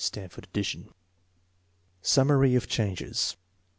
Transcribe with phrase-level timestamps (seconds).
[0.03, 0.89] (Stanford addition.)
[2.01, 3.37] Summary of changes.